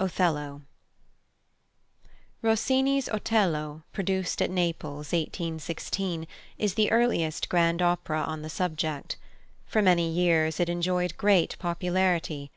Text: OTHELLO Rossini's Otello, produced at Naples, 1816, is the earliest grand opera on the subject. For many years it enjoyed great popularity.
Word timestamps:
OTHELLO 0.00 0.62
Rossini's 2.40 3.06
Otello, 3.10 3.82
produced 3.92 4.40
at 4.40 4.50
Naples, 4.50 5.12
1816, 5.12 6.26
is 6.56 6.72
the 6.72 6.90
earliest 6.90 7.50
grand 7.50 7.82
opera 7.82 8.22
on 8.22 8.40
the 8.40 8.48
subject. 8.48 9.18
For 9.66 9.82
many 9.82 10.10
years 10.10 10.58
it 10.58 10.70
enjoyed 10.70 11.18
great 11.18 11.58
popularity. 11.58 12.50